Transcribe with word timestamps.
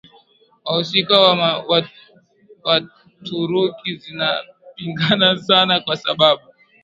wahusika 0.65 1.15
wa 1.23 1.31
Waturuki 2.63 3.95
zinapingana 3.97 5.37
sana 5.37 5.79
kwa 5.81 5.97
sababu 5.97 6.41